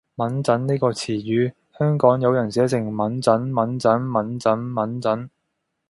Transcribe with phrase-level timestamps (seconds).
[0.17, 5.29] 𤷪𤺧 呢個詞語，香港有人寫成：忟憎，憫憎 ，𤷪𤺧，𢛴 憎